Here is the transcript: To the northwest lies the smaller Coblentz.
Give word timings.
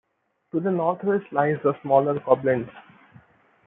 To 0.49 0.59
the 0.59 0.71
northwest 0.71 1.31
lies 1.31 1.57
the 1.61 1.79
smaller 1.83 2.19
Coblentz. 2.21 2.71